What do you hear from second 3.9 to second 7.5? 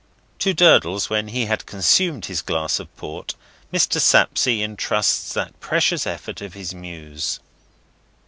Sapsea intrusts that precious effort of his Muse.